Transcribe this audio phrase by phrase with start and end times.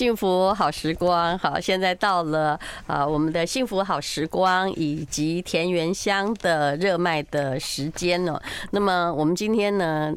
[0.00, 8.40] 幸福好时光，好，现在到了啊，我们的幸福好时光以及田园乡的热卖的时间呢。
[8.70, 10.10] 那么我们今天呢，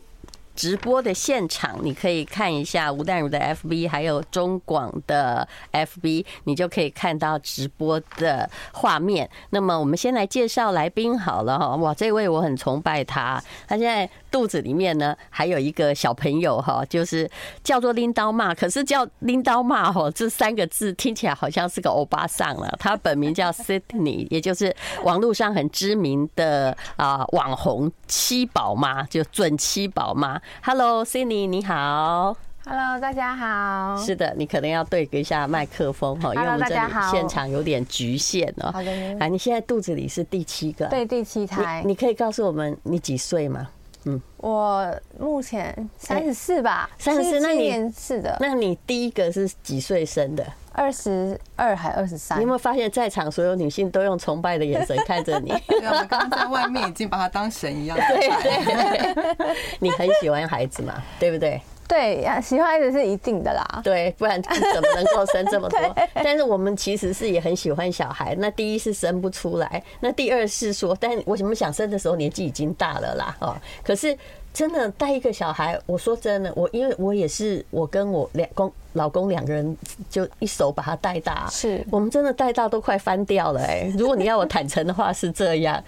[0.56, 9.30] 直播的现场，你可以看一下吴淡如的 FB，还有中广的 FB，你就可以看到直播的画面。
[9.50, 17.30] 那么我们先来介绍来宾好了哈，哇，这位我很崇拜他，他现在肚子里面呢还有一个小朋友哈，就是
[17.64, 22.68] 叫做拎刀妈，可是叫拎刀妈哈这三个字听起来好像是个欧巴桑了。
[22.80, 30.42] 他本名叫 Sydney，也就是网络上很知名的啊网红七宝妈，就准七宝妈。
[30.64, 32.36] Hello，Sydney，你好。
[32.66, 33.98] Hello，大家好。
[34.04, 38.72] 是的，你可能要对一下麦克风哈，因为我们这里现场有点局限哦。
[38.72, 38.92] 好的。
[39.20, 40.88] 啊，你现在肚子里是第七个？
[40.88, 41.84] 对，第七胎。
[41.86, 43.68] 你可以告诉我们你几岁吗？
[44.06, 46.90] 嗯，我目前三十四吧。
[46.98, 48.38] 三十四，那你是的。
[48.40, 50.46] 那你第一个是几岁生的？
[50.76, 52.38] 二十二还二十三？
[52.40, 55.50] 你有没有发现，在场所有女性都用崇拜的眼神看着你？
[55.68, 57.98] 对，我们刚刚在外面已经把她当神一样。
[57.98, 60.96] 对对， 你很喜欢孩子嘛？
[61.20, 61.62] 对不对？
[61.88, 63.82] 对呀，喜欢孩子是一定的啦。
[63.84, 65.80] 对，不然怎么能够生这么多？
[66.16, 68.36] 但是我们其实是也很喜欢小孩。
[68.40, 73.36] 那第一是生不出来，那第二是说，但我怎么想生的时候年纪已经大了啦？
[73.42, 74.18] 哦，可是
[74.54, 78.72] 真的带一个小孩，我说真的，我因为我也是我跟我两公。
[78.94, 79.78] 老公两个人
[80.10, 83.92] 就一手把他带大，是我们真的带大都快翻掉了哎！
[83.98, 85.84] 如果你要我坦诚的话是这样，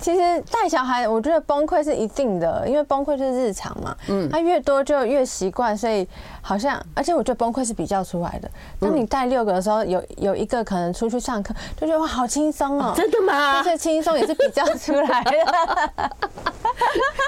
[0.00, 6.08] 其实带小孩我觉得崩溃是一定的，因为崩溃是日常嘛，嗯，他越多就越习惯，所以
[6.40, 8.50] 好像而且我觉得崩溃是比较出来的。
[8.80, 13.60] 当你带六个的时候，有有一个可能出去上课就觉得哇好轻松哦，真的吗？
[13.62, 16.10] 但是轻松也是比较出来的，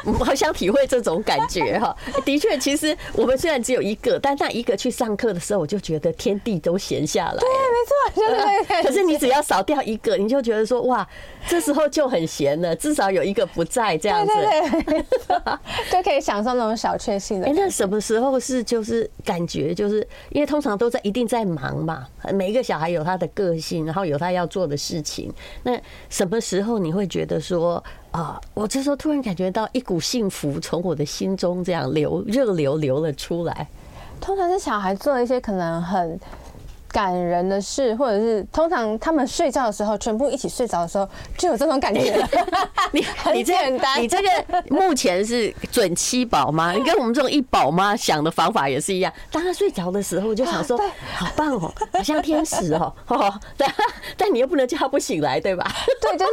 [0.19, 1.95] 我好想体会这种感觉哈。
[2.25, 5.10] 的确，其实我们虽然只有一个，但那一个去上。
[5.11, 7.37] 上课的时候，我就觉得天地都闲下来。
[7.37, 8.83] 对，没错，就是。
[8.83, 11.07] 可是你只要少掉一个，你就觉得说哇，
[11.49, 15.05] 这时候就很闲了，至少有一个不在这样子，对对对，
[15.91, 17.49] 就可以享受那种小确幸的。
[17.49, 25.33] 哎，那什么时候是就是感觉就是因为通常都在一定在忙嘛，每一个小孩有他的个性，然后有他要做的事情。
[25.65, 25.77] 那
[26.09, 27.83] 什么时候你会觉得说
[28.13, 33.67] 啊，我这时候突然感觉到一股幸福从我的心中这样流热流流了出来？
[34.21, 36.19] 通常是小孩做一些可能很
[36.93, 41.09] 感人的事，或者是通常他们睡觉的时候，全部一起睡着的时候，
[41.39, 42.01] 就有这种感觉。
[42.91, 44.29] 你你简单，你这个
[44.69, 49.13] 目前是准七宝妈， 你跟我们这种一宝妈想的方法也是一样。
[49.31, 50.77] 当他睡着的时候，我就想说，
[51.15, 52.93] 好棒哦，好像天使哦。
[53.57, 53.73] 但
[54.17, 55.65] 但你又不能叫他不醒来，对吧？
[56.03, 56.33] 对，就是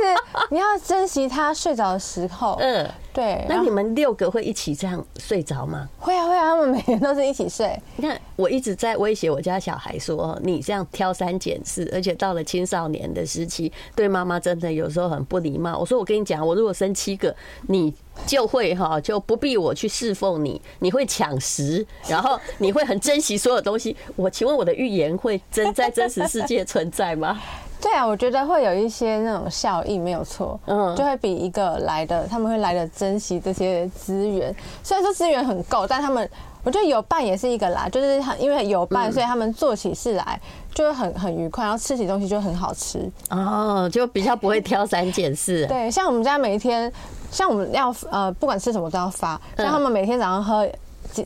[0.50, 2.58] 你要珍惜他睡着的时候。
[2.60, 2.90] 嗯。
[3.18, 5.90] 对，那你们六个会一起这样睡着吗？
[5.98, 7.76] 会啊会啊，他们每天都是一起睡。
[7.96, 15.76] 你看，我一直在威胁我家小孩说，你这样挑三拣四，而且到了青少年的时期，对妈妈真的有时候很不礼貌。
[15.80, 17.36] 我说，我跟你讲，我如果生七个，
[17.70, 17.92] 你
[18.28, 23.98] 就会哈，就不必我去侍奉你，你会抢食，然后你会很珍惜所有东西。
[24.16, 27.42] 我请问我的预言会真在真实世界存在吗？
[27.80, 34.54] 对啊，我觉得会有一些那种效益，没有错，嗯，就会比一个来的，他们会来的珍惜这些资源。
[34.84, 36.28] 虽然说资源很够，但他们
[36.64, 40.40] 我觉得有伴也是一个啦，就是很因为有伴，所以他们做起事来
[40.74, 45.66] 就会很很愉快，然后吃起东西就很好吃哦，就比较不会挑三拣四。
[45.68, 46.92] 对，像我们家每一天，
[47.32, 50.68] 像我们要呃，不管吃什么都要发，像他们每天早上喝。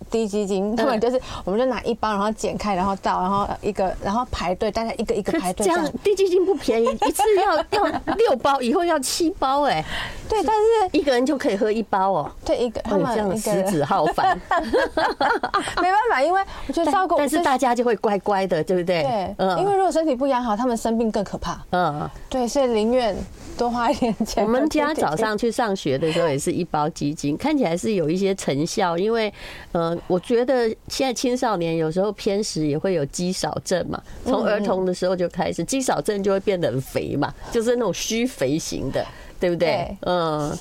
[0.09, 5.65] 滴鸡精，他们就是，我们就拿一包，然后剪开，然后倒，然后一个，然后排队，大家一个一个排队。
[5.65, 7.85] 这样低基金不便宜，一次要要
[8.15, 9.83] 六包，以后要七包哎。
[10.29, 12.31] 对，但是一个人就可以喝一包哦。
[12.45, 14.39] 对，一个他们这样食指浩繁。
[14.55, 19.03] 没办法，因为我觉得照顾， 但是大家就会乖乖的，对不对？
[19.03, 19.59] 对，嗯。
[19.59, 21.61] 因为如果身体不养好，他们生病更可怕。
[21.71, 22.09] 嗯。
[22.29, 23.15] 对，所以宁愿
[23.57, 24.43] 多花一点钱。
[24.43, 29.31] 我们家早上去上学的时候也是一包鸡精，看起来是有一些成效，因为。
[29.73, 39.05] 呃，我觉得现在青少年有时候偏食也会有肌少症嘛，从儿童的时候就开始，肌少症就会变得很肥嘛，就是那种虚肥型的，
[39.39, 39.95] 对不对？
[40.01, 40.53] 嗯，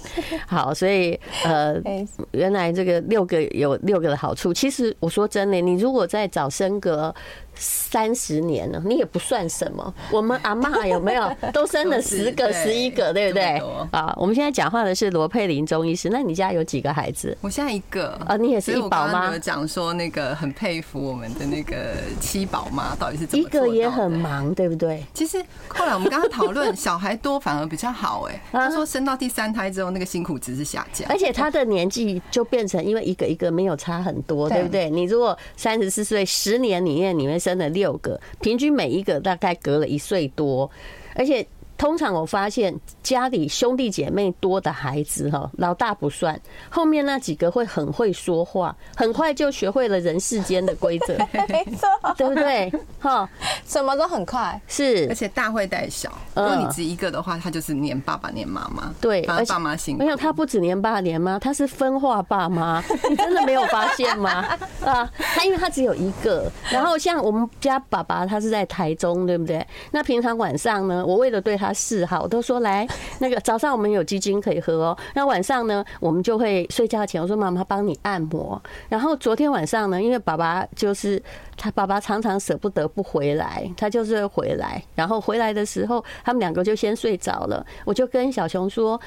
[0.47, 1.75] 好，所以呃，
[2.31, 4.55] 原来这个六个有六个的好处。
[4.55, 7.13] 其实我说真的，你如果在早生个。
[7.61, 9.95] 三十年了，你也不算什么。
[10.11, 13.63] 我们阿妈有没有 都生了十个、十一个，对不对？
[13.91, 16.09] 啊，我们现在讲话的是罗佩林中医师。
[16.11, 17.37] 那你家有几个孩子？
[17.43, 19.37] 我现在一个啊，你也是一宝吗？
[19.39, 23.45] 讲说那个很佩服我们的那个七宝妈，到底是怎么？
[23.45, 25.05] 一个也很忙，对不对？
[25.13, 28.23] 其实后来我们刚刚讨论，小孩多反而比较好。
[28.23, 34.89] 哎，他说生到第三胎之后，那个辛苦值是下降，而且他的年纪就变成因为一个一个没有差很多，对不对？
[34.89, 37.50] 你如果三十四岁，十年里面你们生。
[37.51, 40.71] 生了六个，平均每一个大概隔了一岁多，
[41.15, 41.47] 而且。
[41.81, 46.39] 通常我发现家里兄弟姐妹多的孩子哈，老大不算，
[46.69, 51.17] 后面那几个会很会说话，很快就学会了人世间的规则，
[51.49, 51.89] 没错，
[52.19, 52.71] 对不对？
[52.99, 53.27] 哈，
[53.67, 56.13] 什么都很快，是，而且大会带小。
[56.35, 60.05] 如果你只一个的话，他就是黏爸爸黏妈妈，对，爸妈辛苦。
[60.05, 64.47] 没有，他不止黏爸黏妈，他是分化爸妈， 你真的没有发现吗？
[64.85, 69.67] 啊，他因为他只有一个，然后像我们家爸爸，他是在台中，对不对？
[69.93, 71.70] 那平常晚上呢，我为了对他。
[71.73, 72.87] 嗜好，我都说来
[73.19, 74.97] 那个早上我们有鸡精可以喝哦。
[75.15, 78.61] 那晚上呢，我们就会睡觉前我说妈妈帮你按摩。
[78.89, 81.23] 然后昨天晚上呢，因为爸爸就是
[81.57, 84.83] 他爸爸常常舍不得不回来，他就是回来。
[84.95, 87.65] 然后回来的时候，他们两个就先睡着了。
[87.85, 89.01] 我就跟小熊说：“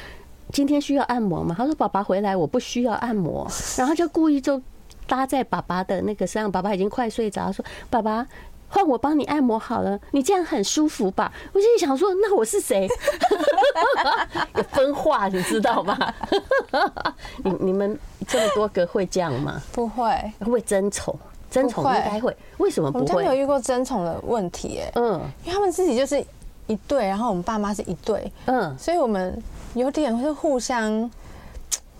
[0.52, 4.62] 今天需要按摩吗？”他说：“爸爸回来我不需要按摩。” 然后就故意就
[5.08, 8.26] 搭在爸爸的那个身上，爸爸已经快睡着，说：“爸爸。”
[8.74, 11.32] 换我帮你按摩好了，你这样很舒服吧？
[11.54, 12.90] 我心里想说，那我是谁？
[14.56, 15.96] 有 分化，你知道吗？
[17.46, 17.98] 你你们
[18.28, 19.62] 这么多个会这样吗？
[19.72, 20.06] 不会，
[20.40, 21.16] 会不会争宠？
[21.52, 22.36] 争宠应该会。
[22.58, 23.06] 为什么不会？
[23.06, 26.20] 我们没有遇过争宠的问题，哎，嗯，因为他们自己就是
[26.66, 29.40] 一对，然后我们爸妈是一对，嗯，所以我们
[29.76, 31.10] 有点会互相。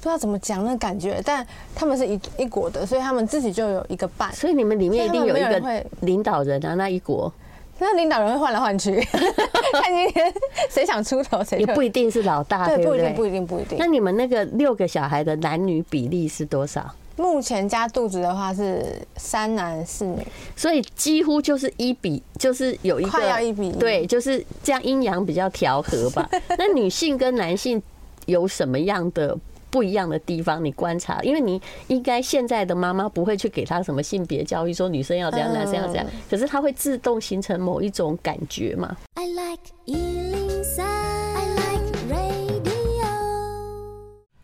[0.04, 4.30] 不知道怎么讲那感觉，但他们是一一国的，所以他们自己就有一个伴。
[4.34, 7.32] 所以你们里面一定有一个领导人啊，那一国。
[7.80, 10.34] 那领导人会换来换去， 看今天
[10.70, 11.60] 谁想出头谁。
[11.60, 13.14] 也不一定是老大，对不对？
[13.14, 13.78] 不一定，不一定。
[13.80, 16.86] 那你们那个六个小孩的男女比例是多少？
[17.16, 20.18] 目前加肚子的话是三男四女，
[20.58, 26.30] 所以几乎就是一比，就是有一个快要一比一，对，就是这样阴阳比较调和吧。
[26.60, 27.82] 那女性跟男性
[28.26, 29.38] 有什么样的？
[29.74, 38.96] 不一样的地方，你观察，因为你应该现在的妈妈不会去给他什么性别教育，说女生要这样，男生要这样，可是他会自动形成某一种感觉嘛。
[39.16, 40.43] I like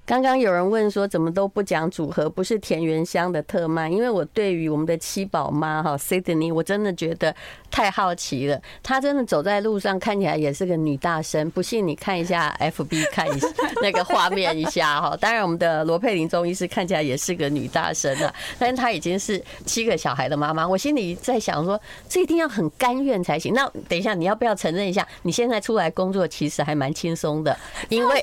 [0.10, 3.88] 刚刚有人问说，怎么都不讲组合，不是田园香的特卖？
[3.88, 7.36] 因为我对于我们的七宝妈哈 Sydney，我真的觉得
[7.70, 8.60] 太好奇了。
[8.82, 13.48] 她真的走在路上看起来也是个女大生，不信你看一下 FB 看一下
[13.84, 15.16] 那个画面一下哈。
[15.16, 20.68] 当然，我们的罗佩玲中医师看起来也是个女大生啊，但是她已经是七个小孩的妈妈。
[20.68, 21.80] 我心里在想说，
[22.10, 23.54] 这一定要很甘愿才行。
[23.54, 27.56] 那等一下，你要不要承认一下，你现在出来工作其实还蛮轻松的？
[27.90, 28.20] 因为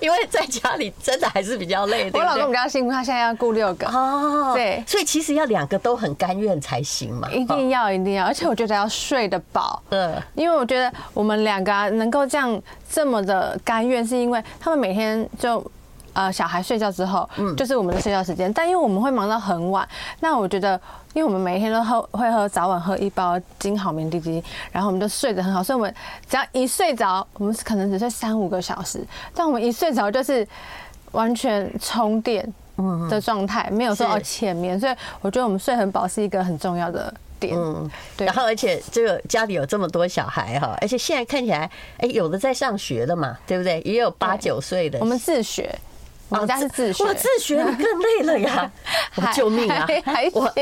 [0.00, 0.11] 因为。
[0.14, 3.86] 因为在家里真的还是比较累，我老公比较辛苦，他现在要顾六个。
[3.88, 12.60] 哦，对，所以其实要两个都很甘愿才行嘛，一定要一定要，而且我觉得要睡得饱，嗯，因为我觉得我们两个能够这样
[12.90, 15.64] 这么的甘愿，是因为他们每天就。
[16.14, 18.52] 呃，小孩睡觉之后，嗯，就是我们的睡觉时间。
[18.52, 19.88] 但因为我们会忙到很晚，
[20.20, 20.78] 那我觉得，
[21.14, 25.62] 因为我们每天都喝会喝早晚喝一包金好眠滴滴，然后我们就睡得很好。
[25.62, 25.94] 所以我们
[26.28, 29.02] 只要一睡着，我们可能只睡三五个小时，
[29.34, 30.46] 但我们一睡着就是
[31.12, 32.46] 完全充电
[33.08, 34.78] 的状态，没有说哦浅眠。
[34.78, 37.56] 所以我觉得我们睡很饱是一个很重要的点。
[37.56, 38.26] 嗯，对。
[38.26, 43.80] 然后而且这个家里有这么多小孩哈，而且现在看起来，哎，有的在上学了嘛，对不对？
[43.80, 45.74] 也有八九岁的，我们自学。
[46.32, 48.70] 我们家是自学，我自学你更累了呀！
[49.16, 49.86] 我救命啊！
[50.32, 50.52] 我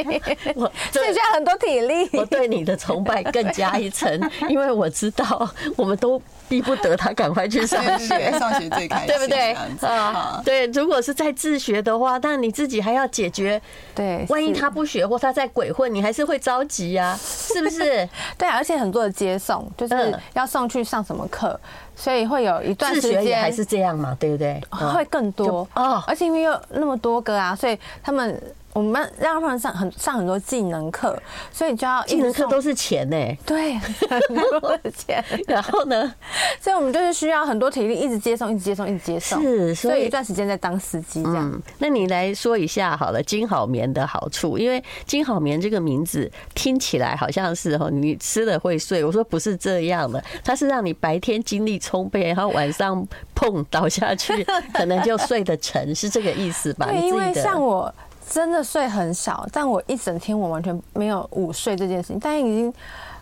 [0.57, 2.09] 我剩下很多体力。
[2.13, 6.21] 我对你的崇拜更加一层，因为我知道我们都
[6.51, 9.53] 逼不得他赶快去上学， 上学最开心， 对不对？
[9.89, 10.67] 啊，对。
[10.67, 13.63] 如果是在自学的话，但你自己还要解决，
[13.95, 18.07] 对，万一他不学或他在鬼混，你还是会着急呀， 是不是？
[18.37, 21.59] 对，而且很多的接送，就是要送去上什么课。
[21.95, 24.61] 所以会有一段时间还是这样嘛，对不对？
[24.71, 28.43] 会更多哦，而且因为有那么多个啊，所以他们。
[28.73, 31.21] 我们让他们上很上很多技能课，
[31.53, 33.17] 所以就要技能课都是钱呢。
[33.45, 34.21] 对，很
[34.61, 35.25] 多的钱。
[35.49, 36.15] 然后呢，
[36.61, 39.43] 所以我们就是需要很多体力，一直接送，一直接送，一直接送。
[39.43, 41.63] 是，所以一段时间在当司机这样。
[41.79, 49.05] 那你来说一下好了，金好眠的好处，因为金好眠这个名字听起来好像是哦，你吃了会睡。
[49.05, 56.87] 我说不是这样的，它是让你白天精力充沛，然后晚上碰倒下去， 可能就睡得沉，是这个意思吧？
[56.87, 57.93] 对，因为像我。
[58.31, 62.73] 真的睡很少，但我一整天我完全没有午睡这件事情，但已经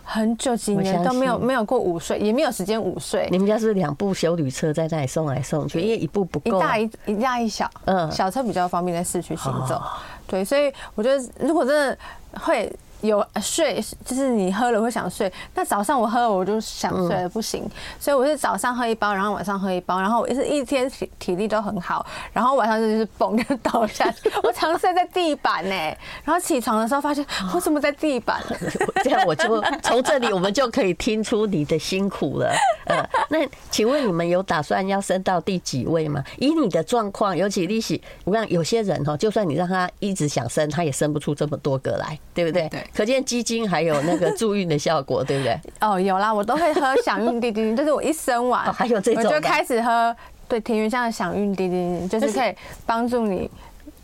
[0.03, 3.27] 很久几年都没有没有过午睡，也没有时间午睡。
[3.31, 9.81] 你们家是两部小旅车在那里送来送去，因为一部不够，一大一一大一小，嗯，小车比较方便在市区行走。
[10.27, 11.97] 对，所以我觉得如果真的
[12.39, 15.31] 会有睡，就是你喝了会想睡。
[15.55, 17.69] 那早上我喝了我就想睡了，不行。
[17.99, 24.29] 所以我是早上喝一包，然后晚上喝一包，然后我是一天体体力都很好，然后晚上就是嘣就倒下去。
[24.43, 25.75] 我常睡在地板呢，
[26.23, 28.41] 然后起床的时候发现我怎么在地板？
[29.03, 32.53] 这样我就从这里我们就可以听出你的辛苦了。
[32.85, 36.23] 呃，那请问你们有打算要生到第几位吗？
[36.37, 42.67] 以你的状况，尤其利息，我讲有些人哈，就算你让他一直想生，他也生不出这么多个来，对不对？
[42.69, 42.88] 对。
[42.95, 45.59] 可见基金还有那个助孕的效果，对不对？
[45.81, 50.15] 哦，有啦，我都会喝响应滴滴，就是我一生完， 还有这种，我就开始喝
[50.47, 52.53] 对田园香的响应滴滴，就是可以
[52.85, 53.49] 帮助你。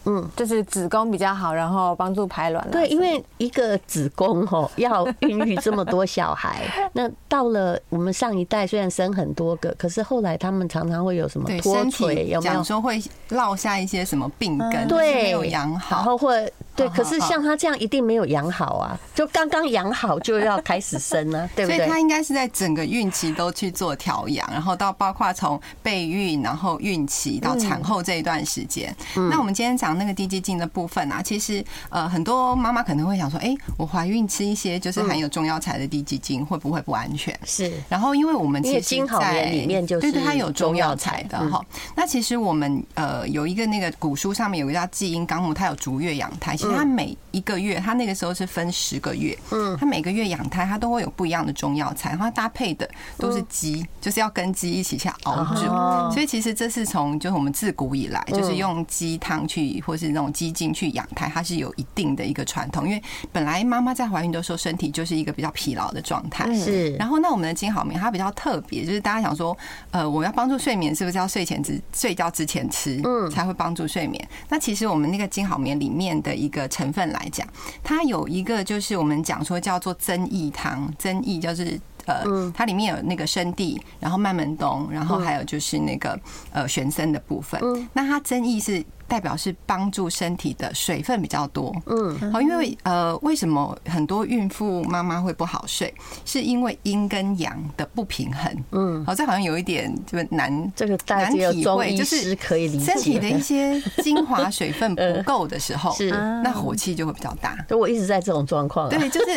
[0.08, 2.64] 嗯，就是子宫比较好，然后帮助排卵。
[2.70, 6.62] 对，因为一个子宫吼要孕育这么多小孩，
[6.94, 12.54] 那到了我们上一代虽然生很多个，可是后来他们常常会有什么脱垂，有没有？
[12.54, 16.88] 讲说会落下一些什么病根，对，没有养好，然后会对。
[16.90, 21.78] 可是像他这样一定没有养好啊，就刚刚养好就要开始生啊， 对不对？
[21.78, 28.96] 所以他应该是在整个孕期都去做调养，然后到包括从备孕，然后孕期到产后这一段时间。
[29.16, 29.96] 那我们今天讲。
[29.96, 37.34] 那个滴鸡精的部分啊，其实呃，很多妈妈可能会想说，哎，我怀孕吃一些就是含有中药材的滴鸡精会不会不安全？
[37.46, 37.72] 是。
[37.88, 41.66] 然后，因为我们其实在好里面就是对对，它有中药材的哈。
[41.96, 46.58] 那其实我们呃有一个那个古书上面有一个叫《季阴纲目》，它有逐月养胎。
[46.66, 56.14] 其实它每一个月，它那个时候是分十个月，嗯，它每个月养胎，它都会有不一样的中药材，然后搭配的都是鸡，就是要跟鸡一起去熬煮。
[56.14, 59.66] 所以其实这是从就是我们自古以来就是用鸡汤去。
[59.86, 63.02] 或是那种鸡精去养胎，它是有一定的一个传统，因为
[63.32, 66.54] 本来妈妈在怀孕的时候，身体就是一个比较疲劳的状态。
[66.56, 66.94] 是。
[66.96, 69.58] 然后，那我们的金好眠它比较特别，就是大家想说，
[69.92, 74.28] 呃，我要帮助睡眠，是不是要睡前之睡觉之前吃，嗯，才会帮助睡眠？
[74.50, 77.48] 那其实我们那个金好眠里面的一个成分来讲，
[77.84, 81.80] 它有一个就是我们讲说叫做增益汤，增益就是。
[82.08, 82.24] 呃，
[82.56, 86.16] 它里面有那个生地，然后麦门冬，然后还有就是那个
[86.52, 87.60] 呃玄参的部分。
[87.94, 91.74] 那它增益是代表是帮助身体的水分比较多。
[91.86, 95.94] 嗯，好，因为呃，为什么很多孕妇妈妈会不好睡？
[96.26, 98.64] 是因为阴跟阳的不平衡。
[98.72, 106.10] 嗯，好，这好像有一点就是难这个难体会，就是可以理解身体的一些精华水分不够的时候，是
[106.44, 107.58] 那火气就会比较大。
[107.70, 108.90] 就我一直在这种状况。
[108.90, 109.28] 对，就是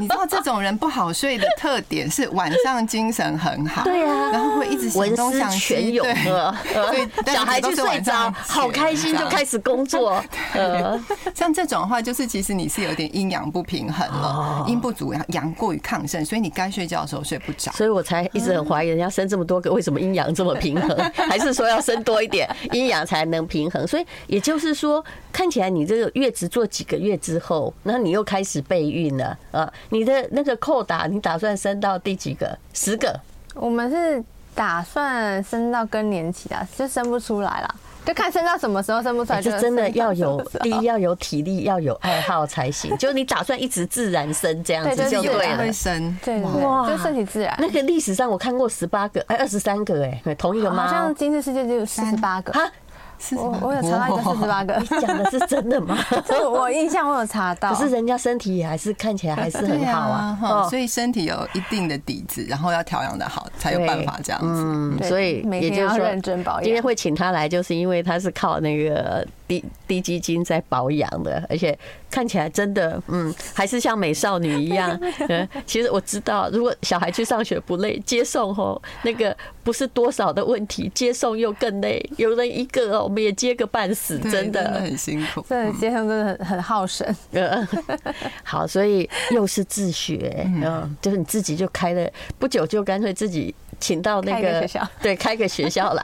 [0.00, 2.08] 你知道这种人不好睡的特点。
[2.10, 6.14] 是晚上精神很好，对啊，然后会一直想东想西，对，
[7.22, 10.22] 对， 小孩就睡着，好开心，就开始工作。
[10.54, 10.98] 呃，
[11.34, 17.70] 像这种的话，就是其实你是有点阴阳不平衡了，阴不足，阳过于亢盛，所以你该睡觉的时候睡不着。
[17.72, 20.96] 所以我才一直很怀疑，人家生这么多个，为什么阴阳这么平衡？
[21.28, 23.86] 还是说要生多一点，阴阳才能平衡？
[23.86, 29.70] 所以也就是说，看起来你这个月子做几个月之后，那你又开始备孕了啊？
[29.90, 31.98] 你的那个扣打，你打算生到？
[31.98, 32.56] 第几个？
[32.72, 33.18] 十个。
[33.54, 34.22] 我们是
[34.54, 37.74] 打算生到更年期啊，就生不出来了，
[38.08, 39.42] 就看生到什么时候生不出来。
[39.42, 42.96] 就真的要有第一要有体力，要有爱好才行。
[42.96, 45.58] 就你打算一直自然生这样子就对了。
[45.58, 47.54] 会生，对哇，就顺其自然。
[47.58, 50.86] 那个历史上我看过十八个，哎，二十三个，哎，同一个吗？
[50.86, 52.50] 好像今日世界只有四十八个。
[53.36, 55.98] 我我有查到一个四十八个， 你讲的是真的吗？
[56.26, 64.46] 所以我印象我有查到，可是人家身体也还是看起来还是很好啊，所以身体有一定的底子，然后要调养的好，才有办法这样子。
[64.64, 66.06] 嗯，所以也就是说，
[66.62, 69.26] 今天会请他来，就是因为他是靠那个。
[69.48, 71.74] 低低基金在保养的，而且
[72.10, 74.90] 看起来真的，嗯，还是像美少女一样。
[75.26, 79.34] 嗯， 其实我知道，如果小孩去上学不累，接送吼那个
[79.68, 82.02] 不是多少的问题，接送又更累。
[82.16, 85.44] 有人一个，我们也接个半死，真的很辛苦。
[85.46, 87.14] 对，接送真的很很耗神。
[87.32, 87.68] 嗯，
[88.42, 93.54] 好，所以又是自学，嗯，就是你自己就开了，不久就干脆自己。
[93.80, 94.66] 请到那个
[95.00, 96.02] 对，开个学校来。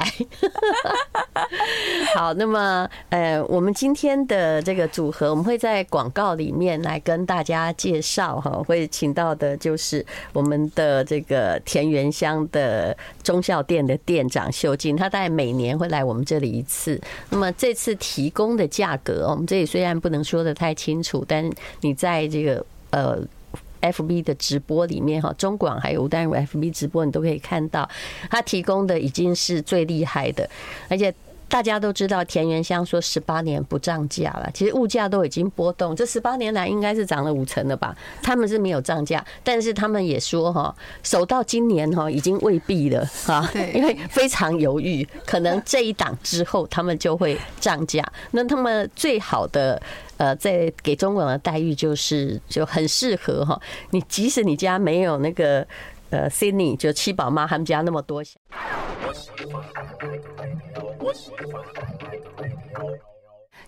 [2.14, 8.50] 好，那么呃，我们今天的这个组合，我们会在广告里面来跟大家介绍哈。
[8.66, 17.00] 会请到的就是我们的这个田园乡的中校店的店长秀静，他大概每年会来我们这里一次。
[17.30, 21.50] 那么这次提供的价格，我们这里虽然不能说的太清楚，但
[21.80, 23.18] 你在这个呃。
[23.92, 27.88] FB 的直播里面哈，中广还有吴淡如 FB 直播，你都可以看到，
[28.30, 30.48] 他提供的已经是最厉害的，
[30.88, 31.14] 而且。
[31.54, 37.96] 大家都知道田园香说十八年不涨价了，其实物价都已经波动，这十八年来应该是涨了五成了吧？
[38.20, 48.04] 他们是没有涨价，但是他们也说哈，守到今年哈已经未必了哈，因为非常犹豫，可能这一档之后他们就会涨价。
[48.32, 49.80] 那他们最好的
[50.16, 53.56] 呃，在给中国人的待遇就是就很适合哈，
[53.90, 55.64] 你即使你家没有那个。
[56.10, 58.22] 呃，Sydney 就七宝妈他们家那么多
[61.12, 61.32] 小。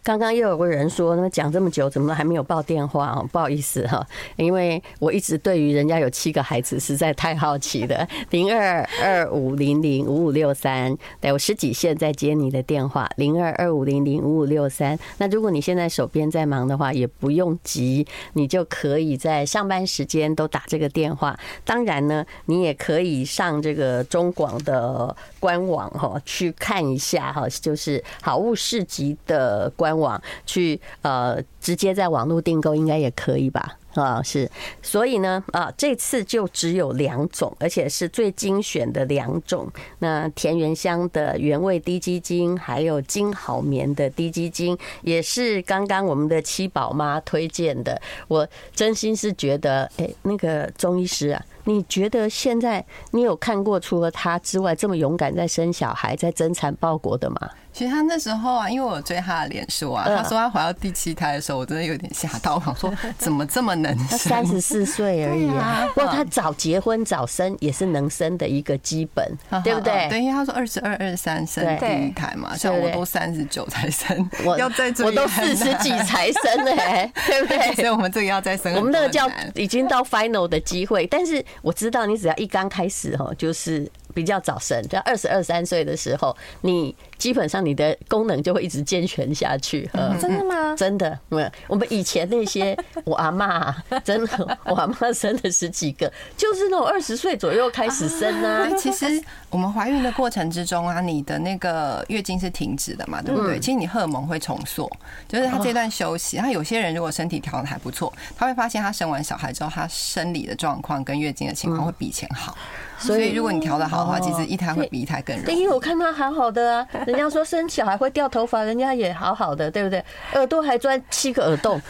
[0.07, 3.29] 刚刚又有个人说，那么讲这么久，怎么还没有报电话哦？
[3.33, 8.07] 不好意思哈，因为我一直对于人家有七个孩子实在太好奇了。
[8.31, 13.11] 零二二五零零五五六三，对，我十几线在接你的电话。
[13.17, 21.37] 零二二五零零五五六三，那如果你现在手边在忙的话，也不用急，你就可以在上班时间都打这个电话。
[21.65, 29.96] 当然呢，你也可以上这个中广的官网哈，去看一下哈，就是好物市集的官。
[29.99, 33.77] 网去呃，直接在网络订购应该也可以吧？
[33.95, 34.51] 啊，是，
[34.83, 39.67] 所以呢，啊，这次就只有两种，而且是最精选的两种。
[40.01, 47.99] 那田园香的原味滴鸡精，还有金好棉的滴鸡精，也是刚刚我们的七宝妈推荐的。
[48.29, 51.43] 我真心是觉得，哎，那个钟医师啊。
[51.65, 57.51] 你觉得现在你有看过除了他之外这么勇敢在生小孩、在增产报国的吗？
[57.77, 64.09] 其实他那时候啊，因为我追他的脸书啊，他说他怀到第七胎的时候，我真的有点吓到， 我想说怎么这么能生？
[64.09, 69.31] 他三十四岁而已啊，不过他早结婚早生也是能生的一个基本，
[69.63, 70.09] 对不对？
[70.09, 77.75] 对，因为他说二十二、二十三生第一胎嘛，像我都三十九才生，我要再我都四十几才生嘞， 对不对？
[77.75, 81.45] 所以我们这个要再生，我们那个叫已经到 final 的机会，但是。
[81.63, 89.89] 我知道你只要一刚开始哈，就是比较早生，在二十二三岁的时候，你基本上你的功能就会一直健全下去。
[89.95, 90.75] 嗯，真的吗？
[90.77, 98.69] 真的，嗯，我们以前那些我阿妈， 真的，我阿妈生了十几个，就是那种二十岁左右开始生啊。
[98.77, 99.07] 其实
[99.51, 103.59] 我们怀孕的过程之中啊，你的那个月经是停止的嘛，对不对？
[103.59, 104.91] 其实你荷尔蒙会重塑，
[105.27, 106.37] 就是他这段休息。
[106.37, 112.57] 他有些人如果身体调的还不错，他会发现他生完小孩之后，他生理的状况跟月经的情况会比以前好。
[112.99, 115.59] 所以如果你调的好的话，其实一胎会比一胎更容易。
[115.59, 120.05] 因为我看他好好的啊，人家说生小孩会掉头发，人家也好好的，对不对？
[120.35, 121.81] 耳朵还钻七个耳洞，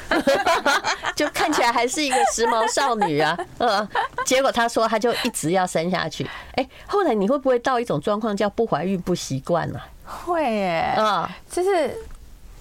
[1.17, 3.37] 就看起来还是一个时髦少女啊。
[3.59, 3.89] 嗯，
[4.25, 6.29] 结果他说他就一直要生下去。
[6.57, 9.83] 哎，后来你会不会到一种状况叫不怀孕不习惯了？
[10.05, 11.97] 会耶，啊，就是。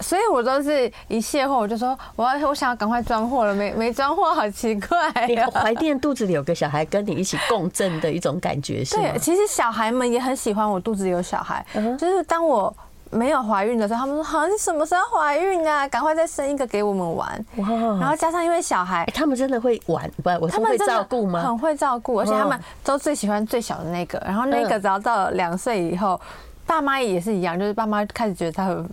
[0.02, 4.98] 所以我都是一卸货，我就说我要我想要赶快装货了，没没装货，好奇怪。
[5.28, 8.98] 你怀念肚子里有个小孩跟你一起共振的一种感觉是？
[8.98, 11.66] 对，其实小孩们也很喜欢我肚子里有小孩。
[11.98, 12.76] 就是当我
[13.10, 15.88] 没有怀孕的时候，他们说：“好，你什么时候怀孕啊？
[15.88, 17.46] 赶快再生一个给我们玩。”
[18.00, 21.42] 然后加上因为小孩，他们真的会玩，不，我他们会照顾吗？
[21.42, 24.22] 很会照顾，而且他们都最喜欢最小的那个。
[24.26, 26.20] 然后那个只要到了两岁以后，
[26.68, 28.90] 爸妈也是一样，就是爸妈开始觉得他很。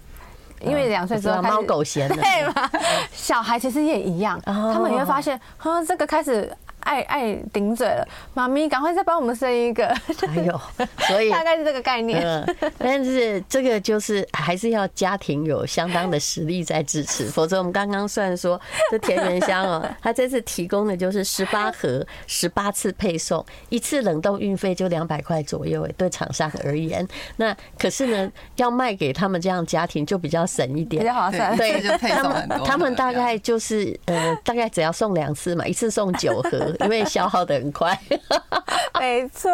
[0.65, 2.71] 因为两岁之后猫狗嫌了，对嘛？
[3.13, 6.51] 小孩其实也一样，他们也会发现，呵，这个开始。
[6.83, 9.87] 爱爱顶嘴了，妈咪，赶快再帮我们生一个。
[10.29, 10.61] 哎呦，
[11.07, 12.23] 所以 大概是这个概念。
[12.23, 27.07] 嗯，但是这个就是还是要家庭有相当的实力在支持， 否则我们刚刚算说这田园香哦，他这次提供的就是十八盒，十八次配送，一次冷冻运费就两百块左右，对厂商而言。
[27.37, 31.57] 那可是呢，要卖给他们这样家庭就比较省一点，比较划算。
[31.57, 32.59] 对，就配送很多。
[32.67, 36.72] 他们大概就是呃，大概只要送两次嘛，一次送九盒。
[36.81, 37.99] 因为消耗的很快，
[39.01, 39.51] 没错。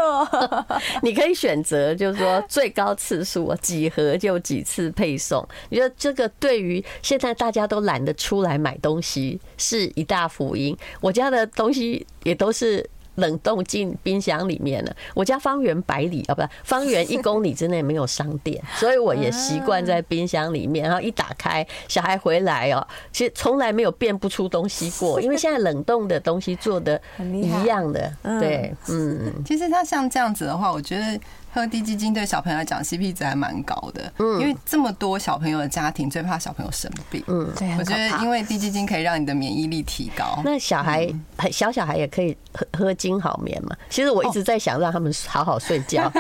[1.02, 5.46] 你可以选择，就是说最高次数几盒就几次配送。
[5.70, 10.76] 你觉得这个对于现在大家都懒得出来买东西是一大福音。
[11.00, 12.88] 我家的东西也都是。
[13.18, 14.96] 冷冻进冰箱里面了。
[15.14, 20.84] 我家方圆百里啊，不是方圆一公里之内没有商店， 所以我也习惯在冰箱里面。
[20.84, 28.10] 然后一打开，小孩回来哦，其实从来没有变不出东西过， 因为现在冷冻的东西做的一样的。
[28.40, 31.20] 对，嗯，其实他像这样子的话，我觉得。
[31.58, 40.40] 喝低基金对小朋友来讲 CP 值还蛮高的，嗯，因为这么多小朋友的家庭最怕小朋友生病，嗯，对，我觉得因为低基金可以让你的免疫力提高。
[40.44, 41.12] 那小孩
[41.50, 43.76] 小小孩也可以喝喝金好眠嘛？
[43.90, 46.10] 其实我一直在想让他们好好睡觉。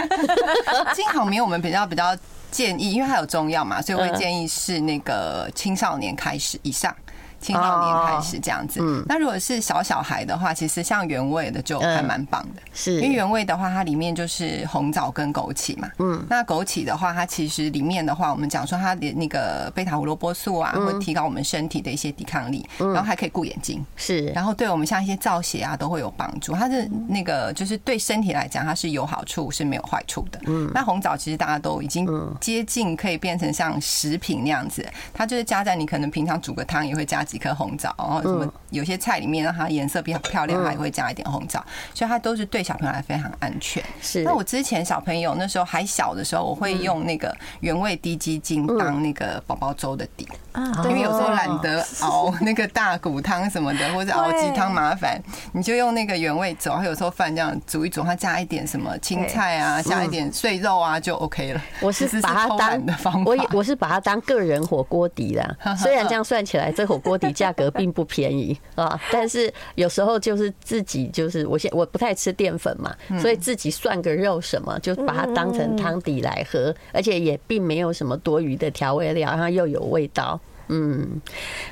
[0.94, 2.16] 金好眠我们比较比较
[2.50, 6.94] 建议，因为它有中药嘛，所以我会建议是那个青少年开始以上。
[7.40, 8.80] 青少年开始这样子。
[8.82, 13.00] 嗯，那如果是小小孩的话，其实像原味的就还蛮棒的，是。
[13.00, 15.88] 因为原味的话，它里面就是红枣跟枸杞嘛。
[15.98, 26.52] 嗯，那枸杞的话，它其实里面的话，我们讲说它的那个贝塔胡萝卜素啊，会提高我们身体的一些抵抗力，然后还可以顾眼睛，是，然后对我们像一些造血啊都会有帮助。
[26.54, 30.40] 它是那个就是对身体来讲，它是有好处，是没有坏处的。
[30.46, 32.06] 嗯，那红枣其实大家都已经
[32.40, 41.62] 接近可以变成像食品那样子，它就是加在你可能平常煮个汤也会加几颗红枣，然后什么有些菜里面让它颜色比较漂亮，它也会加一点红枣，
[41.94, 43.84] 所以它都是对小朋友来非常安全。
[44.00, 44.22] 是。
[44.24, 55.20] 那我之前小朋友那时候还小的时候，我会用那个原味低鸡精当那个宝宝粥的底啊，因为有时候懒得 熬那个大骨汤什么的， 或者熬鸡汤麻烦，
[55.52, 61.60] 你就用那个原味粥，还有时候饭这样煮一煮，它加一点什么青菜啊，加一点碎肉啊，就 OK 了。
[61.82, 65.56] 我是把它当的方法，我我是把它当个人火锅底的。
[65.76, 80.40] 虽然这样算起来，这火锅底价格并不便宜啊，但是有时候就是自己就是我现我不太吃淀粉嘛，所以自己涮个肉什么，就把它当成汤底来喝，而且也并没有什么多余的调味料，然后又有味道。
[80.70, 81.20] 嗯，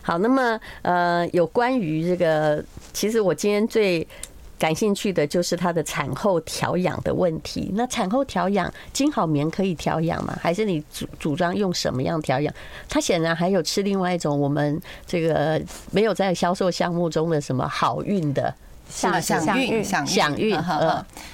[0.01, 4.07] 好，那么呃，有关于这个，其实我今天最
[4.59, 7.71] 感兴趣的就是它的产后调养的问题。
[7.75, 10.39] 那产后调养，金好棉可以调养吗？
[10.41, 12.53] 还是你主主张用什么样调养？
[12.89, 18.55] 它显然还有吃另外一种我们这个没有在销售项目中的什么好运的，
[18.89, 20.59] 想想孕想想孕。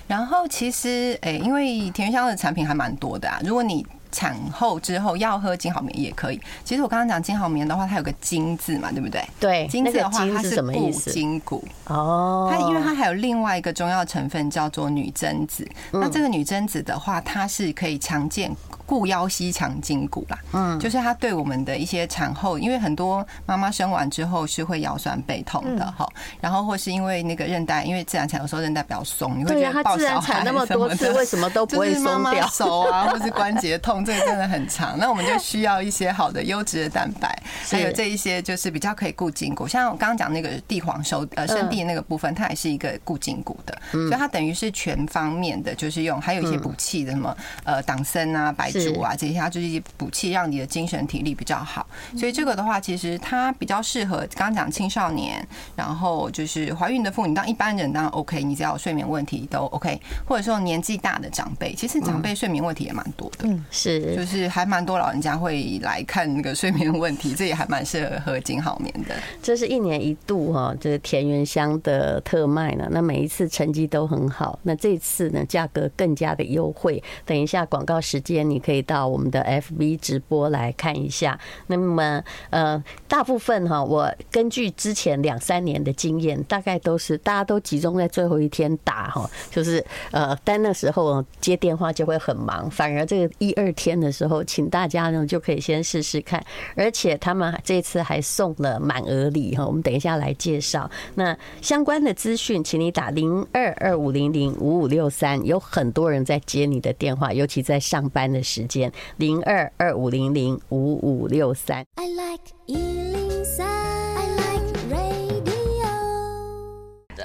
[0.06, 3.86] 然后其实诶，因为田园香的产品还蛮多的啊，如果你。
[4.12, 6.40] 产后之后要喝金好棉也可以。
[6.64, 9.24] 其实我刚刚讲金好棉的话，它有个金字嘛，对不对？
[9.40, 12.48] 对，金字的话它是固筋骨哦。
[12.52, 15.68] 它因为它还有另外一个中药成分叫做女贞子。
[15.90, 18.54] 那这个女贞子的话，它是可以强健。
[18.84, 26.06] 固腰膝强筋骨啦，嗯，就是它对我们的一些产后，因为很多妈妈生完之后是会腰酸背痛的哈，
[26.42, 32.46] 然后或是因为那个韧带，因为自然产有时候韧带比较松，你会觉得抱小孩那么多次为什么都不会松掉？
[32.52, 34.98] 手啊，或是关节痛，这个真的很长。
[34.98, 39.66] 那我们就需要一些好的优质的蛋白，还有这一些就是比较可以固筋骨。
[39.68, 48.72] 像我刚刚讲那个地黄收呃生地那个部分，它也是一个固筋骨的，所以它等于是全方面的，就是用还有一些补气的什么呃党参啊白。
[48.72, 51.86] 术啊，这些它就是一些补气，让你的精神体力比较好。
[52.16, 69.14] 所以这个的话，其实它比较适合刚刚讲青少年，然后就是怀孕的妇女，当一般人当然 OK，你只要有睡眠问题都 OK，或者说年纪大的长辈，其实长辈睡眠问题也蛮多的，嗯，是，就是还蛮多老人家会来看那个睡眠问题，这也还蛮适合喝金好眠的。
[69.42, 77.02] 这是一年一度哈，这个田园香的特卖呢，那每一次成绩都很好，那这次呢价格更加的优惠。
[77.24, 81.38] 等一下广告时间，你可以到我们的 FB 直播来看一下。
[81.66, 92.70] 那么，呃，大部分哈，我根据之前两三年的经验，大概都是大家都集中在最后一天打哈，就是呃，但那时候接电话就会很忙。
[92.70, 96.40] 反而这个一二天的时候，请大家呢就可以先试试看。
[96.76, 100.88] 而且他们这次还送了满额礼哈，我们等一下来介绍。
[101.16, 111.84] 那相关的资讯，请你打零二二五零零五五六三，有很多人在接你的电话，尤其在上班的时间，零二二五零零五五六三。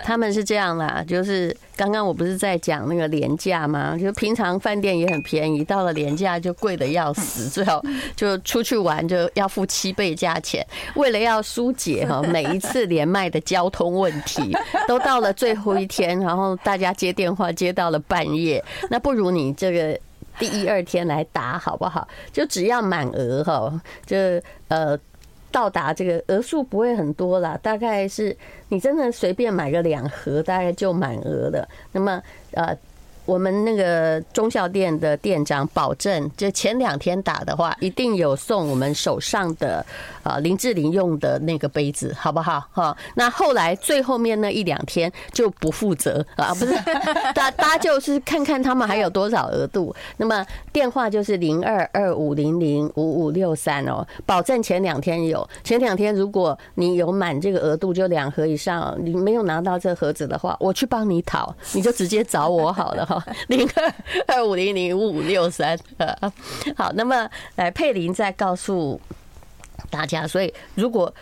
[0.07, 3.97] 他们是这样啦，就是刚刚我不是在讲那个廉价吗？
[3.99, 7.83] 就平常饭店也很便宜，到了廉价就贵的要死，最后
[8.15, 10.65] 就出去玩就要付七倍价钱。
[10.95, 14.55] 为了要疏解哈 每一次连麦的交通问题，
[14.87, 19.99] 都到了最后一天，然后大家接电话接到了半夜，那不如你这个。
[20.39, 22.07] 第一二天来打好不好？
[22.31, 24.15] 就只要满额哈，就
[24.67, 24.95] 呃
[25.51, 28.35] 到达这个额数不会很多啦，大概是
[28.69, 31.67] 你真的随便买个两盒，大概就满额了。
[31.91, 32.77] 那么呃。
[33.27, 39.85] 我们那个忠孝店的店长保证，就前两天打的话，一定有送我们手上的
[40.23, 42.63] 啊林志玲用的那个杯子，好不好？
[42.71, 46.73] 哈，那后来最后面那一两天就不负责啊，不是，
[47.35, 49.93] 大 大家就是看看他们还有多少额度。
[50.15, 63.16] 那么电话就是零二二五零零五五六三哦，保证前两天有，前两天如果你有满这个额度，就两盒以上，你没有拿到这盒子的话，我去帮你讨，你就直接找我好了哈。
[63.47, 63.93] 零二
[64.27, 65.77] 二五零零五五六三，
[66.75, 68.99] 好，那么来佩玲再告诉
[69.89, 71.13] 大家，所以如果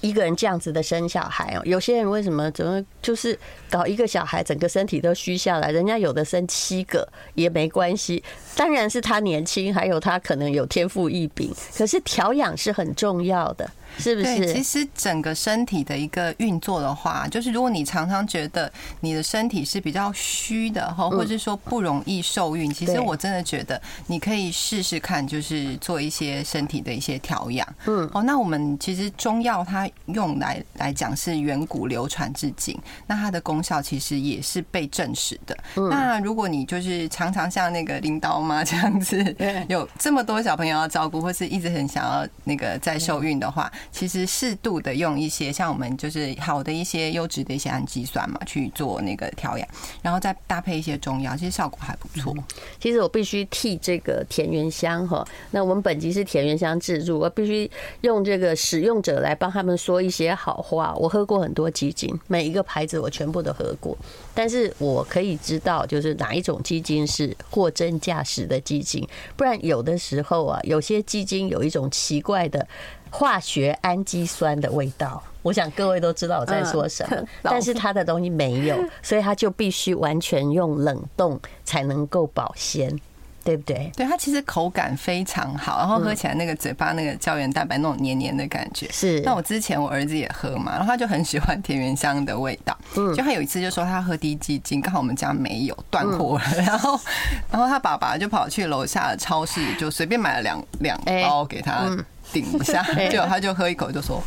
[0.00, 3.38] 一个人这样子的生小孩哦，有些人为什么怎么就是
[3.70, 8.20] 搞一个小孩，整个身体都虚下来，人家有的生七个也没关系，
[8.56, 13.70] 当然是他年轻，还有他可能有天赋异禀，可是调养是很重要的。
[13.98, 14.52] 是不是？
[14.52, 27.66] 其实整个身体的一个运作的话，就是如果你常常觉得你的身体是比较虚的哈，或者说不容易受孕，其实我真的觉得你可以试试看，就是做一些身体的一些调养。
[27.86, 35.56] 嗯，哦，那我们其实中药它用来来讲是远古流传至今，那它的功效其实也是被证实的。
[35.74, 39.36] 那如果你就是常常像那个领导妈这样子，
[39.68, 49.66] 有这么多小朋友要照顾，或是一直很想要那个再受孕的话，其实适度的用一些像我们就是好的一些优质的一些氨基酸嘛，去做那个调养，
[50.02, 52.34] 然后再搭配一些中药，其实效果还不错。
[52.80, 57.70] 其实我必须替这个田园香哈，那我们本集是田园香自助，我必须
[58.02, 60.94] 用这个使用者来帮他们说一些好话。
[60.96, 63.96] 我喝过很多鸡精，每一个牌子我全部都喝过，
[64.34, 72.66] 但是我可以知道就是哪一种鸡精是货真价实的鸡精，不然有的时候啊，有些鸡精有一种奇怪的
[73.12, 75.22] 化学氨基酸的味道。
[75.42, 82.98] 我想各位都知道我在说什么，但是它的东西没有， 所以它就必须完全用冷冻才能够保鲜。
[83.44, 83.90] 对不对？
[83.96, 88.88] 对，它其实口感非常好，然后喝起来那个嘴巴那个胶原蛋白那种黏黏的感觉。
[88.92, 89.20] 是。
[89.22, 92.78] 那我之前我儿子也喝嘛，然后他就很喜欢田园香的味道。
[92.96, 93.12] 嗯。
[93.16, 96.96] 就他有一次就说他喝滴鸡精，刚好我们家没有断货了，然后
[97.50, 101.90] 然后他爸爸就跑去楼下的超市，就随便买了两两包给他
[102.32, 104.22] 顶一下， 结果他就喝一口就说。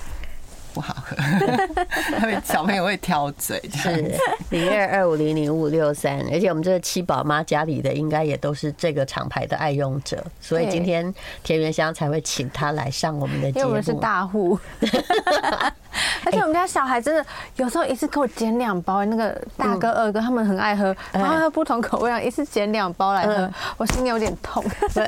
[0.73, 1.15] 不好喝，
[2.19, 3.57] 他们小朋友会挑嘴。
[3.73, 4.13] 是
[4.49, 13.59] 零二二五零零五六三，而且我们这个七宝妈家里的应该也都是这个厂牌的爱用者，所以今天田园香才会请他来上我们的节目。
[13.59, 14.59] 因为我们是大户，
[16.25, 24.63] 而且我们家小孩真的有时候一次给我捡两包，那个大哥二哥他们很爱喝，然后喝不同口味啊，一次捡两包来喝，我心里有点痛。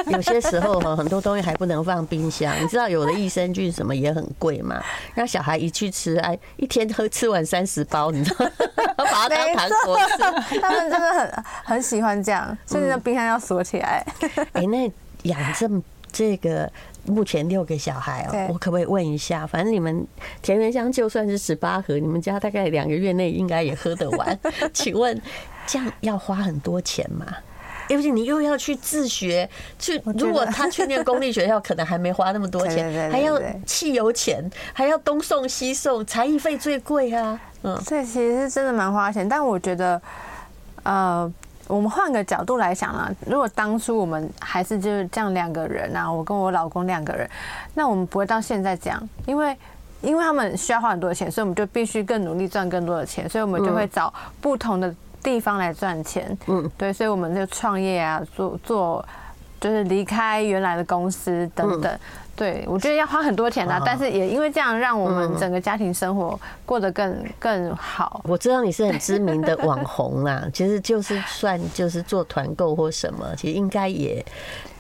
[0.08, 4.82] 有些时候哈，很多东西还不能放冰箱，你知道有的益生菌什么也很贵嘛，
[5.14, 5.58] 让小孩。
[5.58, 8.52] 一去吃，哎，一天喝吃完三十包，你知道吗？
[8.96, 10.60] 把它当糖果吃。
[10.62, 14.06] 他们真的很很喜欢这样，所以那冰箱要锁起来。
[14.54, 14.90] 哎，那
[15.24, 16.72] 养这么这个
[17.08, 19.48] 目前六个小孩哦，我可不可以问一下？
[19.48, 20.06] 反正你们
[20.42, 24.40] 田园香就算是十八盒，你们家大概两个月内应该也喝得完。
[24.72, 25.20] 请问
[25.66, 27.26] 这样要花很多钱吗？
[27.90, 34.44] 尤其你又要去自学，去如果他去念公立学校，可能还没花那么多钱，还要汽油钱，
[34.74, 37.40] 还要东送西送，才艺费最贵啊。
[37.64, 39.28] 嗯，这其实是真的蛮花钱。
[39.28, 40.02] 但我觉得，
[40.84, 41.32] 呃，
[41.68, 47.30] 我们换个角度来想啊，如果当初我们还是就是这样两个人啊，我跟我老公两个人，
[47.74, 49.58] 那我们不会到现在这样，因为
[50.02, 54.94] 因为他们需要花很多钱，所以我们就必须更努力赚更多的钱，所以我们就会找不同的。
[55.24, 59.06] 地方来赚钱，嗯，对，所以我们就创业啊，做做
[59.60, 62.00] 就是离开原来的公司等等，
[62.38, 68.22] 对，我觉得要花很多钱啊，但是也因为这样，让我们整个家庭生活过得更更好。
[68.24, 74.24] 我知道你是很知名的网红啦， 其实就是算就是做团购或什么，其实应该也。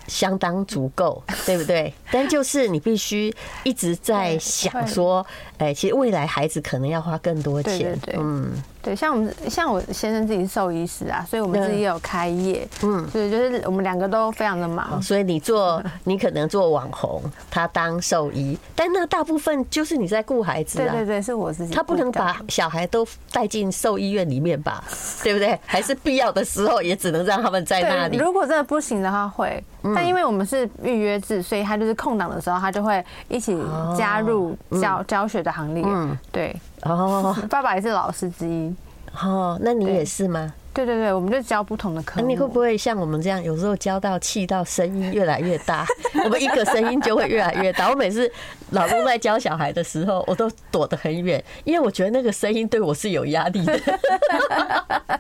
[0.08, 1.93] 相当足够， 对不对？
[2.12, 5.26] 但就是你必须一直在想说，
[5.58, 7.78] 哎，其实未来孩子可能要花更多钱。
[7.80, 15.02] 对对对，嗯，对，像我们像我先生自己是兽医师啊，所以我们自己也有开业，嗯，所以就是我们两个都非常的忙。
[15.02, 20.93] 所以你做，你可能做网红，他当兽医，但那大部分就是你在顾孩子啊。
[20.93, 21.74] 对对对，是我自己。
[21.74, 24.84] 他不能把小孩都带进兽医院里面吧？
[25.24, 25.60] 对不对？
[25.65, 28.17] 还是必要的时候也只能让他们在那里。
[28.17, 29.63] 如果真的不行的话，会。
[29.95, 33.58] 但因为我们是预约制，所以他就是空档的时候，他就会一起
[33.97, 35.84] 加入教教学的行列。
[35.86, 36.56] 嗯，对。
[36.84, 38.73] 哦， 爸爸也是老师之一。
[39.21, 40.54] 哦，那你也是吗？
[40.73, 42.21] 对对对，我们就教不同的课。
[42.21, 45.84] 那你会不会像我们这样，有时候教到气到声音越来越大，
[46.23, 47.89] 我们一个声音就会越来越大。
[47.89, 48.32] 我每次
[48.69, 53.73] 老公在教小孩的时候，我都躲得很远，因为我觉得那个声音对我是有压力的。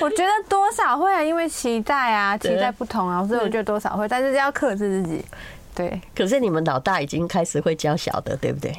[0.00, 0.55] 我觉得多
[0.86, 5.24] 少会啊，因为期待啊，期待不同啊，所以我觉得多少会，但是要克制自己。
[5.74, 8.72] 对，可是你们老大已经开始会教小的，对不对？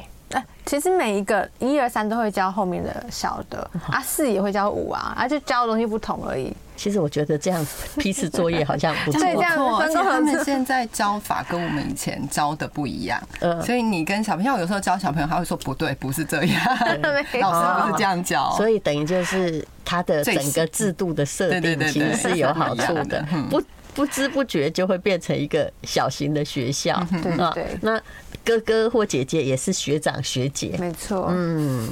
[0.68, 6.54] 哎，其实每一个一二三都会教后面的小的啊，四也会教五啊，啊，就教的东西不同而已。
[6.76, 16.62] 其实我觉得这样批次作业好像不错， 对，这样而且他们现在教法跟我们以前教的不一样，嗯，所以你跟小朋友有时候教小朋友，他会说不对，不是这样，
[17.40, 23.60] 老师不是这样教，所以等于就是他的整个制度的设定其实是有好处的，不
[23.92, 28.00] 不知不觉就会变成一个小型的学校，对对，那
[28.48, 31.86] 哥哥或姐姐也是学长学姐，没错，嗯。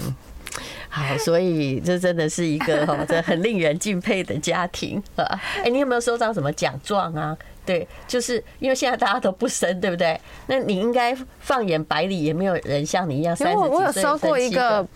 [0.89, 5.39] 好，所以这真的是一个哈， 这很令人敬佩的家庭啊。
[5.63, 7.37] 哎，你有没有收到什么奖状啊？
[7.67, 10.19] 对，就是因为现在大家都不生，对不对？
[10.47, 13.37] 那你应该放眼百里，也没有人像你一样。
[13.41, 14.87] 因为我我有收过一个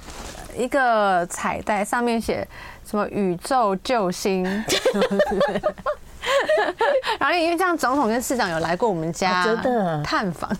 [0.57, 2.49] 一个彩带，上面写
[2.88, 4.42] 什么宇宙救星。
[7.19, 10.51] 然后因为这样，总统跟市长有来过我们家，真的探访。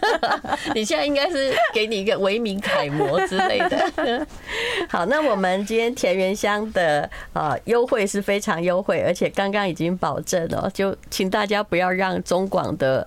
[0.74, 4.26] 你现在应该是给你一个为民楷模之类的。
[4.88, 13.06] 好，那我们今天田园乡的啊优惠是非常优惠，而且刚刚已经保证了，就请大家不要让中广的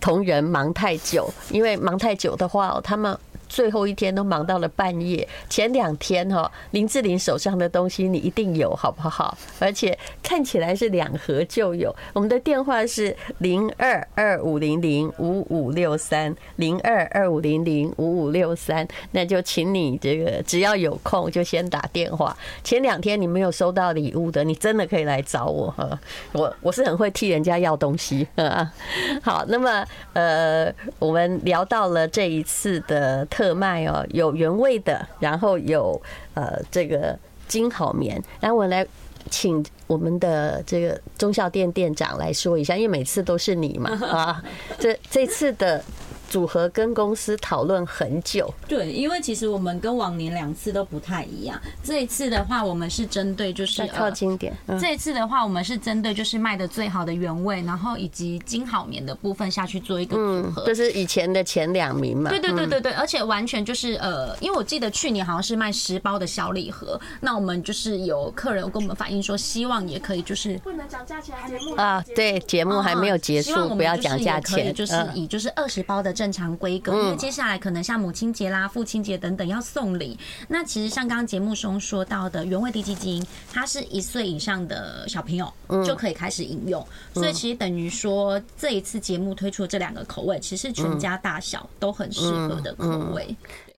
[0.00, 3.16] 同仁忙太久，因为忙太久的话，他们。
[3.50, 9.36] 最后一天都忙到了半夜，前两天哈林志玲手上的东西你一定有，好不好？
[9.58, 11.94] 而且看起来是两盒就有。
[12.12, 22.36] 我们的电话是零二二五零零五五六三零二二五零零五五六三，那就请你这个只要有空就先打电话。
[22.62, 25.98] 前两天你没有收到礼物的，你真的可以来找我哈，
[26.32, 28.72] 我我是很会替人家要东西啊。
[29.20, 33.26] 好，那么呃，我们聊到了这一次的。
[33.54, 36.00] 卖哦，有原味的，然后有
[36.34, 38.86] 呃这个金好棉，然后我来
[39.30, 44.42] 请我们的这个中孝店店长来说一下，因为每次都是你嘛 啊，
[44.78, 45.82] 这这次的。
[46.30, 51.60] 组合跟公司讨论很久，对，因为其实我们跟往年两次都不太一样。
[51.82, 54.54] 这一次的话，我们是针对就是靠近点。
[54.80, 60.62] 这一次的话，我们是针对就是卖的最好的原味，然后以及金好棉的部分下去做一个组合。
[60.64, 62.30] 这是以前的前两名嘛？
[62.30, 76.14] 对对对对对，而且完全就是呃，因为我记得去年好像是卖十包的小礼盒，那我们就是有客人跟我们反映说，希望也可以就是不能讲价钱节目啊，对，节目还没有结束，不要讲价钱，就是以就是二十包的。
[76.20, 80.18] 正常规格，因为接下来可能像母亲节啦、父亲节等等要送礼。
[80.48, 85.50] 那其实像刚刚节目中说到的原味低基金，它是一岁以上的小朋友
[85.82, 93.34] 就可以开始饮用，所以其实等于说这一次节目推出的这两个口味，其实全家大小都很适合的口味。